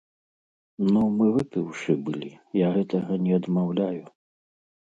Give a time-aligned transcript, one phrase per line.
[0.93, 2.31] Ну, мы выпіўшы былі,
[2.65, 4.03] я гэтага не адмаўляю.